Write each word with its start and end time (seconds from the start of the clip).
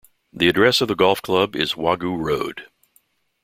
The 0.33 0.47
address 0.47 0.81
of 0.81 0.87
the 0.87 0.95
golf 0.95 1.21
club 1.21 1.55
is 1.55 1.75
Wagoo 1.77 2.15
Road. 2.17 2.65